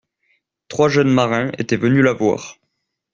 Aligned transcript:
Trois 0.67 0.89
jeunes 0.89 1.11
marins 1.13 1.51
étaient 1.59 1.77
venus 1.77 2.03
la 2.03 2.13
voir. 2.13 2.57